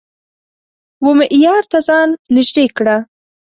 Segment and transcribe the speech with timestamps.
[1.03, 2.97] و معیار ته ځان نژدې کړه